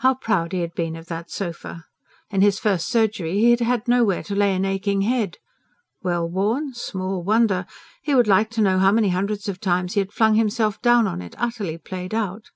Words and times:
How 0.00 0.16
proud 0.16 0.52
he 0.52 0.60
had 0.60 0.74
been 0.74 0.94
of 0.96 1.06
that 1.06 1.30
sofa! 1.30 1.86
In 2.28 2.42
his 2.42 2.58
first 2.58 2.88
surgery 2.88 3.38
he 3.38 3.48
had 3.52 3.60
had 3.60 3.88
nowhere 3.88 4.22
to 4.24 4.34
lay 4.34 4.54
an 4.54 4.66
aching 4.66 5.00
head. 5.00 5.38
Well 6.02 6.28
worn? 6.28 6.74
Small 6.74 7.22
wonder! 7.22 7.64
He 8.02 8.14
would 8.14 8.28
like 8.28 8.50
to 8.50 8.60
know 8.60 8.78
how 8.78 8.92
many 8.92 9.08
hundreds 9.08 9.48
of 9.48 9.58
times 9.58 9.94
he 9.94 10.00
had 10.00 10.12
flung 10.12 10.34
himself 10.34 10.82
down 10.82 11.06
on 11.06 11.22
it, 11.22 11.34
utterly 11.38 11.78
played 11.78 12.12
out. 12.12 12.50